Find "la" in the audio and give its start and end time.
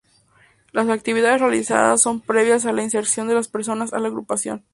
2.71-2.81, 3.35-3.43, 3.99-4.07